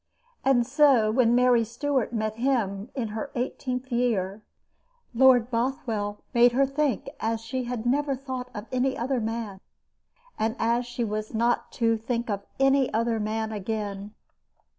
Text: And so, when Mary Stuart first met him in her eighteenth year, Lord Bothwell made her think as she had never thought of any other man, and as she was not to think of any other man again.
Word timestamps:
And 0.43 0.65
so, 0.65 1.11
when 1.11 1.35
Mary 1.35 1.63
Stuart 1.63 2.09
first 2.09 2.13
met 2.17 2.35
him 2.37 2.89
in 2.95 3.09
her 3.09 3.29
eighteenth 3.35 3.91
year, 3.91 4.41
Lord 5.13 5.51
Bothwell 5.51 6.23
made 6.33 6.53
her 6.53 6.65
think 6.65 7.07
as 7.19 7.39
she 7.41 7.65
had 7.65 7.85
never 7.85 8.15
thought 8.15 8.49
of 8.55 8.65
any 8.71 8.97
other 8.97 9.19
man, 9.19 9.61
and 10.39 10.55
as 10.57 10.87
she 10.87 11.03
was 11.03 11.35
not 11.35 11.71
to 11.73 11.97
think 11.97 12.31
of 12.31 12.43
any 12.59 12.91
other 12.91 13.19
man 13.19 13.51
again. 13.51 14.15